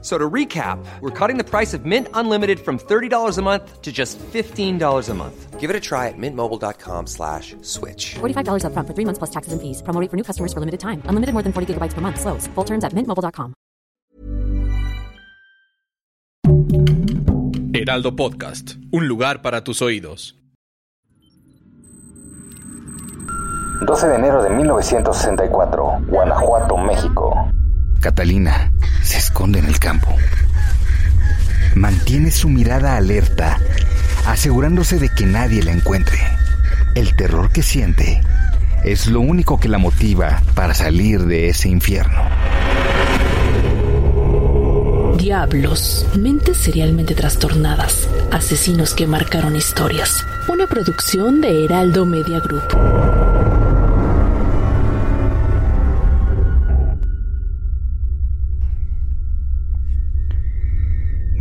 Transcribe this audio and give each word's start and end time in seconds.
So 0.00 0.16
to 0.16 0.30
recap, 0.30 0.78
we're 1.00 1.10
cutting 1.10 1.38
the 1.38 1.44
price 1.44 1.74
of 1.74 1.84
Mint 1.84 2.06
Unlimited 2.14 2.60
from 2.60 2.78
$30 2.78 3.36
a 3.36 3.42
month 3.42 3.82
to 3.82 3.90
just 3.90 4.16
$15 4.32 5.08
a 5.08 5.14
month. 5.14 5.58
Give 5.58 5.70
it 5.70 5.74
a 5.74 5.80
try 5.80 6.06
at 6.06 6.14
mintmobile.com 6.16 7.08
slash 7.08 7.56
switch. 7.62 8.14
$45 8.20 8.62
upfront 8.62 8.86
for 8.86 8.94
three 8.94 9.04
months 9.04 9.18
plus 9.18 9.30
taxes 9.30 9.52
and 9.52 9.60
fees. 9.60 9.82
Promo 9.82 10.00
rate 10.00 10.08
for 10.08 10.16
new 10.16 10.22
customers 10.22 10.52
for 10.52 10.60
limited 10.60 10.78
time. 10.78 11.02
Unlimited 11.06 11.32
more 11.34 11.42
than 11.42 11.52
40 11.52 11.74
gigabytes 11.74 11.94
per 11.94 12.00
month. 12.00 12.20
Slows. 12.20 12.46
Full 12.54 12.64
terms 12.64 12.84
at 12.84 12.92
mintmobile.com. 12.94 13.54
Heraldo 17.74 18.14
Podcast. 18.14 18.76
Un 18.92 19.08
lugar 19.08 19.42
para 19.42 19.64
tus 19.64 19.82
oídos. 19.82 20.36
12 23.84 24.08
de 24.08 24.14
enero 24.16 24.42
de 24.42 24.50
1964, 24.50 26.00
Guanajuato, 26.08 26.76
México. 26.76 27.48
Catalina 28.00 28.72
se 28.77 28.77
en 29.44 29.66
el 29.66 29.78
campo. 29.78 30.16
Mantiene 31.76 32.30
su 32.32 32.48
mirada 32.48 32.96
alerta, 32.96 33.60
asegurándose 34.26 34.98
de 34.98 35.08
que 35.10 35.26
nadie 35.26 35.62
la 35.62 35.72
encuentre. 35.72 36.18
El 36.96 37.14
terror 37.14 37.52
que 37.52 37.62
siente 37.62 38.20
es 38.84 39.06
lo 39.06 39.20
único 39.20 39.60
que 39.60 39.68
la 39.68 39.78
motiva 39.78 40.42
para 40.54 40.74
salir 40.74 41.24
de 41.24 41.48
ese 41.48 41.68
infierno. 41.68 42.20
Diablos, 45.16 46.06
mentes 46.16 46.56
serialmente 46.56 47.14
trastornadas, 47.14 48.08
asesinos 48.32 48.94
que 48.94 49.06
marcaron 49.06 49.54
historias. 49.54 50.26
Una 50.48 50.66
producción 50.66 51.40
de 51.40 51.64
Heraldo 51.64 52.04
Media 52.06 52.40
Group. 52.40 53.37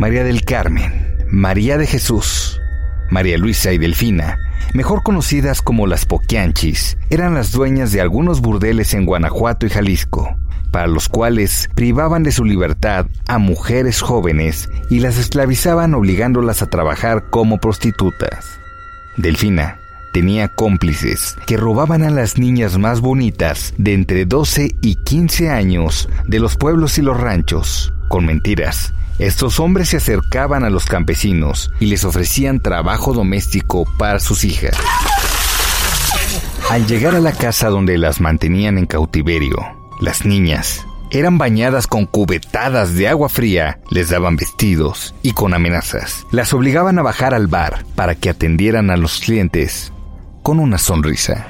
María 0.07 0.23
del 0.23 0.45
Carmen, 0.45 1.17
María 1.29 1.77
de 1.77 1.85
Jesús, 1.85 2.61
María 3.09 3.37
Luisa 3.37 3.73
y 3.73 3.77
Delfina, 3.77 4.39
mejor 4.73 5.03
conocidas 5.03 5.61
como 5.61 5.85
las 5.85 6.05
Poquianchis, 6.05 6.97
eran 7.09 7.33
las 7.33 7.51
dueñas 7.51 7.91
de 7.91 7.99
algunos 7.99 8.39
burdeles 8.39 8.93
en 8.93 9.05
Guanajuato 9.05 9.65
y 9.65 9.69
Jalisco, 9.69 10.37
para 10.71 10.87
los 10.87 11.09
cuales 11.09 11.69
privaban 11.75 12.23
de 12.23 12.31
su 12.31 12.45
libertad 12.45 13.07
a 13.27 13.37
mujeres 13.37 13.99
jóvenes 13.99 14.69
y 14.89 15.01
las 15.01 15.17
esclavizaban 15.17 15.93
obligándolas 15.93 16.61
a 16.61 16.69
trabajar 16.69 17.25
como 17.29 17.57
prostitutas. 17.57 18.61
Delfina 19.17 19.81
tenía 20.13 20.47
cómplices 20.47 21.35
que 21.45 21.57
robaban 21.57 22.03
a 22.03 22.11
las 22.11 22.37
niñas 22.37 22.77
más 22.77 23.01
bonitas 23.01 23.73
de 23.77 23.93
entre 23.93 24.25
12 24.25 24.73
y 24.81 24.95
15 24.95 25.49
años 25.49 26.07
de 26.25 26.39
los 26.39 26.55
pueblos 26.55 26.97
y 26.97 27.01
los 27.01 27.19
ranchos, 27.19 27.93
con 28.07 28.25
mentiras 28.25 28.93
estos 29.19 29.59
hombres 29.59 29.89
se 29.89 29.97
acercaban 29.97 30.63
a 30.63 30.69
los 30.69 30.85
campesinos 30.85 31.71
y 31.79 31.87
les 31.87 32.03
ofrecían 32.03 32.61
trabajo 32.61 33.13
doméstico 33.13 33.85
para 33.97 34.19
sus 34.19 34.43
hijas. 34.43 34.75
Al 36.69 36.85
llegar 36.85 37.15
a 37.15 37.19
la 37.19 37.31
casa 37.31 37.69
donde 37.69 37.97
las 37.97 38.21
mantenían 38.21 38.77
en 38.77 38.85
cautiverio, 38.85 39.57
las 40.01 40.25
niñas 40.25 40.85
eran 41.09 41.37
bañadas 41.37 41.87
con 41.87 42.05
cubetadas 42.05 42.93
de 42.93 43.07
agua 43.07 43.29
fría, 43.29 43.79
les 43.89 44.09
daban 44.09 44.35
vestidos 44.35 45.15
y 45.21 45.31
con 45.31 45.53
amenazas. 45.53 46.25
Las 46.31 46.53
obligaban 46.53 46.99
a 46.99 47.01
bajar 47.01 47.33
al 47.33 47.47
bar 47.47 47.85
para 47.95 48.15
que 48.15 48.29
atendieran 48.29 48.89
a 48.89 48.97
los 48.97 49.19
clientes 49.19 49.93
con 50.43 50.59
una 50.59 50.77
sonrisa. 50.77 51.45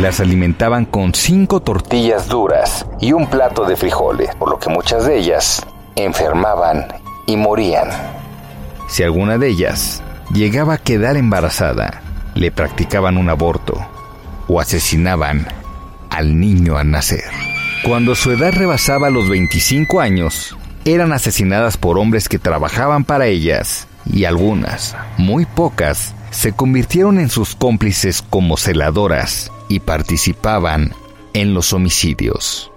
Las 0.00 0.20
alimentaban 0.20 0.86
con 0.86 1.12
cinco 1.12 1.60
tortillas 1.60 2.28
duras 2.28 2.86
y 3.00 3.12
un 3.12 3.28
plato 3.28 3.64
de 3.64 3.76
frijoles, 3.76 4.34
por 4.36 4.48
lo 4.48 4.58
que 4.58 4.70
muchas 4.70 5.04
de 5.06 5.18
ellas 5.18 5.66
enfermaban 5.96 6.86
y 7.26 7.36
morían. 7.36 7.88
Si 8.88 9.02
alguna 9.02 9.38
de 9.38 9.48
ellas 9.48 10.02
llegaba 10.32 10.74
a 10.74 10.78
quedar 10.78 11.16
embarazada, 11.16 12.02
le 12.34 12.50
practicaban 12.50 13.16
un 13.16 13.28
aborto 13.28 13.74
o 14.48 14.60
asesinaban 14.60 15.46
al 16.10 16.38
niño 16.38 16.76
al 16.76 16.90
nacer. 16.90 17.24
Cuando 17.84 18.14
su 18.14 18.32
edad 18.32 18.52
rebasaba 18.52 19.10
los 19.10 19.28
25 19.28 20.00
años, 20.00 20.56
eran 20.84 21.12
asesinadas 21.12 21.76
por 21.76 21.98
hombres 21.98 22.28
que 22.28 22.38
trabajaban 22.38 23.04
para 23.04 23.26
ellas 23.26 23.86
y 24.06 24.24
algunas, 24.24 24.96
muy 25.16 25.44
pocas, 25.44 26.14
se 26.30 26.52
convirtieron 26.52 27.18
en 27.18 27.28
sus 27.28 27.54
cómplices 27.54 28.22
como 28.22 28.56
celadoras 28.56 29.52
y 29.68 29.80
participaban 29.80 30.92
en 31.34 31.54
los 31.54 31.72
homicidios. 31.72 32.72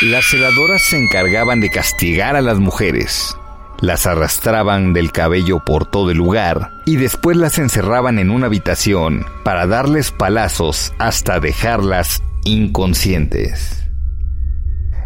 Las 0.00 0.26
celadoras 0.26 0.82
se 0.82 0.96
encargaban 0.96 1.60
de 1.60 1.70
castigar 1.70 2.36
a 2.36 2.40
las 2.40 2.60
mujeres. 2.60 3.36
Las 3.80 4.06
arrastraban 4.06 4.92
del 4.92 5.10
cabello 5.10 5.64
por 5.64 5.90
todo 5.90 6.12
el 6.12 6.18
lugar 6.18 6.70
y 6.86 6.94
después 6.94 7.36
las 7.36 7.58
encerraban 7.58 8.20
en 8.20 8.30
una 8.30 8.46
habitación 8.46 9.26
para 9.42 9.66
darles 9.66 10.12
palazos 10.12 10.92
hasta 11.00 11.40
dejarlas 11.40 12.22
inconscientes. 12.44 13.88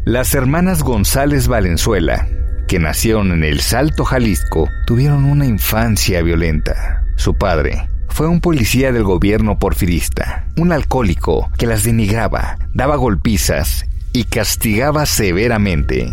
Las 0.05 0.35
hermanas 0.35 0.83
González 0.83 1.49
Valenzuela, 1.49 2.29
que 2.69 2.79
nacieron 2.79 3.33
en 3.33 3.45
el 3.45 3.61
Salto 3.63 4.05
Jalisco, 4.05 4.69
tuvieron 4.87 5.25
una 5.25 5.47
infancia 5.47 6.21
violenta. 6.21 7.07
Su 7.17 7.39
padre 7.39 7.89
fue 8.11 8.29
un 8.29 8.43
policía 8.43 8.93
del 8.93 9.05
gobierno 9.05 9.59
porfirista, 9.59 10.49
un 10.59 10.71
alcohólico 10.71 11.51
que 11.57 11.67
las 11.67 11.83
denigraba, 11.83 12.59
daba 12.75 12.97
golpizas 12.97 13.87
y 14.13 14.25
castigaba 14.25 15.07
severamente. 15.07 16.13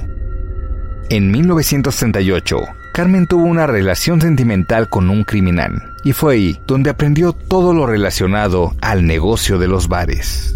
En 1.09 1.31
1938, 1.31 2.57
Carmen 2.93 3.27
tuvo 3.27 3.43
una 3.43 3.67
relación 3.67 4.21
sentimental 4.21 4.89
con 4.89 5.09
un 5.09 5.23
criminal, 5.23 5.95
y 6.03 6.13
fue 6.13 6.35
ahí 6.35 6.59
donde 6.67 6.89
aprendió 6.89 7.33
todo 7.33 7.73
lo 7.73 7.85
relacionado 7.85 8.75
al 8.81 9.05
negocio 9.05 9.57
de 9.57 9.67
los 9.67 9.87
bares. 9.87 10.55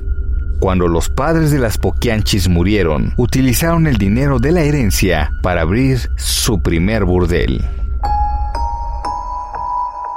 Cuando 0.60 0.88
los 0.88 1.10
padres 1.10 1.52
de 1.52 1.60
las 1.60 1.78
Poquianchis 1.78 2.48
murieron, 2.48 3.14
utilizaron 3.18 3.86
el 3.88 3.98
dinero 3.98 4.40
de 4.40 4.52
la 4.52 4.62
herencia 4.62 5.32
para 5.42 5.62
abrir 5.62 6.10
su 6.16 6.62
primer 6.62 7.04
burdel. 7.04 7.66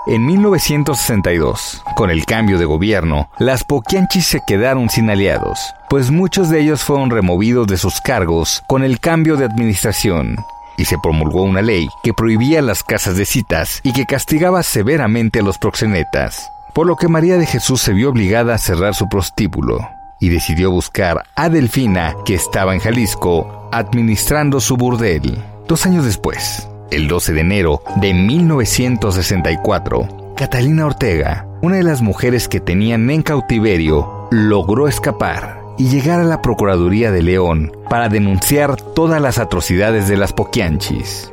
En 0.09 0.25
1962, 0.25 1.83
con 1.97 2.11
el 2.11 2.27
cambio 2.27 2.61
de 2.61 2.65
gobierno, 2.65 3.29
las 3.41 3.65
Poquianchis 3.65 4.25
se 4.25 4.41
quedaron 4.47 4.89
sin 4.89 5.11
aliados, 5.11 5.75
pues 5.91 6.13
muchos 6.13 6.49
de 6.49 6.61
ellos 6.61 6.85
fueron 6.85 7.11
removidos 7.11 7.67
de 7.67 7.77
sus 7.77 8.01
cargos 8.01 8.63
con 8.69 8.85
el 8.85 9.01
cambio 9.01 9.37
de 9.37 9.45
administración, 9.45 10.37
y 10.77 10.85
se 10.85 10.97
promulgó 11.03 11.43
una 11.43 11.61
ley 11.61 11.89
que 12.05 12.15
prohibía 12.15 12.63
las 12.63 12.85
casas 12.85 13.17
de 13.17 13.25
citas 13.25 13.81
y 13.83 13.93
que 13.93 14.07
castigaba 14.07 14.63
severamente 14.63 15.41
a 15.41 15.43
los 15.43 15.59
proxenetas, 15.59 16.53
por 16.73 16.87
lo 16.87 16.95
que 16.95 17.09
María 17.09 17.37
de 17.37 17.47
Jesús 17.47 17.81
se 17.81 17.93
vio 17.93 18.11
obligada 18.11 18.55
a 18.55 18.59
cerrar 18.59 18.95
su 18.95 19.09
prostíbulo 19.09 19.81
y 20.21 20.29
decidió 20.29 20.71
buscar 20.71 21.25
a 21.35 21.49
Delfina, 21.49 22.15
que 22.25 22.37
estaba 22.37 22.75
en 22.75 22.81
Jalisco, 22.81 23.69
administrando 23.73 24.61
su 24.61 24.77
burdel. 24.77 25.43
Dos 25.67 25.85
años 25.85 26.05
después, 26.05 26.69
el 26.91 27.09
12 27.09 27.33
de 27.33 27.41
enero 27.41 27.83
de 27.97 28.15
1964, 28.15 30.35
Catalina 30.37 30.87
Ortega, 30.87 31.47
una 31.63 31.77
de 31.77 31.83
las 31.83 32.03
mujeres 32.03 32.49
que 32.49 32.61
tenían 32.61 33.09
en 33.11 33.23
cautiverio, 33.23 34.29
logró 34.31 34.89
escapar 34.89 35.63
y 35.79 35.89
llegar 35.89 36.21
a 36.21 36.25
la 36.25 36.43
Procuraduría 36.43 37.11
de 37.11 37.23
León 37.23 37.77
para 37.89 38.09
denunciar 38.09 38.77
todas 38.77 39.21
las 39.21 39.39
atrocidades 39.39 40.09
de 40.09 40.17
las 40.17 40.33
Poquianchis. 40.33 41.33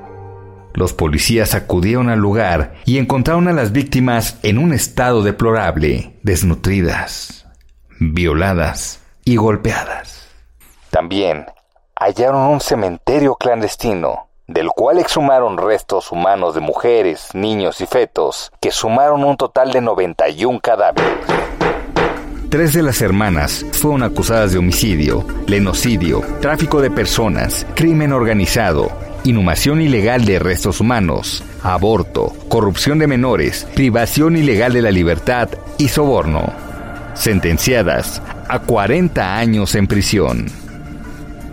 Los 0.73 0.93
policías 0.93 1.53
acudieron 1.53 2.09
al 2.09 2.19
lugar 2.19 2.75
y 2.85 2.97
encontraron 2.97 3.47
a 3.47 3.53
las 3.53 3.71
víctimas 3.71 4.39
en 4.41 4.57
un 4.57 4.73
estado 4.73 5.21
deplorable, 5.21 6.17
desnutridas, 6.23 7.45
violadas 7.99 9.01
y 9.23 9.35
golpeadas. 9.35 10.27
También 10.89 11.45
hallaron 11.95 12.49
un 12.49 12.59
cementerio 12.59 13.35
clandestino 13.35 14.29
del 14.47 14.67
cual 14.69 14.99
exhumaron 14.99 15.57
restos 15.57 16.11
humanos 16.11 16.55
de 16.55 16.61
mujeres, 16.61 17.29
niños 17.33 17.81
y 17.81 17.85
fetos, 17.85 18.51
que 18.59 18.71
sumaron 18.71 19.23
un 19.23 19.37
total 19.37 19.71
de 19.71 19.81
91 19.81 20.59
cadáveres. 20.59 21.17
Tres 22.49 22.73
de 22.73 22.83
las 22.83 23.01
hermanas 23.01 23.65
fueron 23.71 24.03
acusadas 24.03 24.51
de 24.51 24.59
homicidio, 24.59 25.25
lenocidio, 25.47 26.21
tráfico 26.39 26.81
de 26.81 26.91
personas, 26.91 27.65
crimen 27.73 28.11
organizado, 28.13 28.91
inhumación 29.23 29.81
ilegal 29.81 30.25
de 30.25 30.37
restos 30.37 30.79
humanos, 30.79 31.43
aborto, 31.63 32.33
corrupción 32.49 32.99
de 32.99 33.07
menores, 33.07 33.65
privación 33.73 34.37
ilegal 34.37 34.73
de 34.73 34.83
la 34.83 34.91
libertad 34.91 35.49
y 35.79 35.87
soborno. 35.87 36.53
Sentenciadas 37.15 38.21
a 38.47 38.59
40 38.59 39.35
años 39.35 39.73
en 39.73 39.87
prisión. 39.87 40.62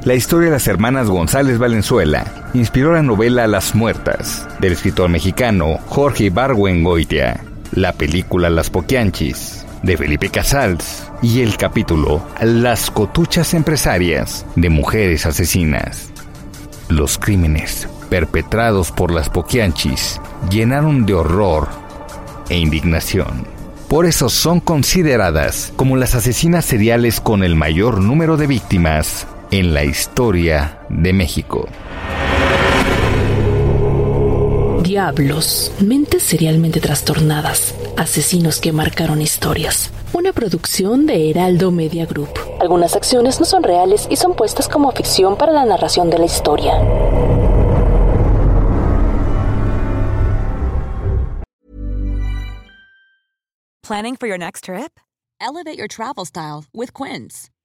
La 0.05 0.15
historia 0.15 0.47
de 0.47 0.53
las 0.53 0.67
hermanas 0.67 1.09
González 1.11 1.59
Valenzuela 1.59 2.25
inspiró 2.55 2.95
la 2.95 3.03
novela 3.03 3.47
Las 3.47 3.75
Muertas, 3.75 4.49
del 4.59 4.73
escritor 4.73 5.11
mexicano 5.11 5.77
Jorge 5.89 6.25
Ibargüengoitia, 6.25 7.45
la 7.73 7.93
película 7.93 8.49
Las 8.49 8.71
Poquianchis, 8.71 9.67
de 9.83 9.99
Felipe 9.99 10.31
Casals, 10.31 11.07
y 11.21 11.43
el 11.43 11.59
capítulo 11.59 12.23
Las 12.41 12.91
cotuchas 12.91 13.53
empresarias 13.53 14.47
de 14.57 14.71
mujeres 14.71 15.27
asesinas. 15.27 16.11
Los 16.89 17.19
crímenes 17.19 17.87
perpetrados 18.09 18.93
por 18.93 19.13
las 19.13 19.29
Poquianchis 19.29 20.19
llenaron 20.51 21.05
de 21.05 21.13
horror 21.13 21.69
e 22.49 22.57
indignación. 22.57 23.47
Por 23.87 24.07
eso 24.07 24.31
son 24.31 24.61
consideradas 24.61 25.75
como 25.77 25.99
las 25.99 26.15
asesinas 26.15 26.65
seriales 26.65 27.21
con 27.21 27.45
el 27.45 27.55
mayor 27.55 28.01
número 28.01 28.39
de 28.39 28.47
víctimas 28.47 29.27
en 29.51 29.75
la 29.75 29.85
historia 29.85 30.81
de 30.89 31.13
México. 31.13 31.67
Diablos, 34.83 35.73
mentes 35.81 36.23
serialmente 36.23 36.81
trastornadas, 36.81 37.75
asesinos 37.97 38.61
que 38.61 38.73
marcaron 38.73 39.21
historias. 39.21 39.91
Una 40.13 40.33
producción 40.33 41.07
de 41.07 41.31
Heraldo 41.31 41.71
Media 41.71 42.07
Group. 42.07 42.31
Algunas 42.61 42.97
acciones 42.97 43.41
no 43.41 43.47
son 43.47 43.63
reales 43.63 44.07
y 44.11 44.17
son 44.17 44.35
puestas 44.35 44.69
como 44.69 44.91
ficción 44.93 45.37
para 45.37 45.53
la 45.53 45.65
narración 45.65 46.11
de 46.11 46.19
la 46.19 46.27
historia. 46.27 46.75
Planning 53.83 54.17
for 54.17 54.29
your 54.29 54.39
next 54.39 54.65
trip? 54.65 55.01
Elevate 55.41 55.77
your 55.77 55.89
travel 55.89 56.25
style 56.25 56.65
with 56.73 56.93
Quince. 56.93 57.51